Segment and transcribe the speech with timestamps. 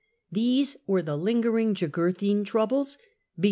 [0.31, 3.01] These were the lingering Jugurthine troubles [b.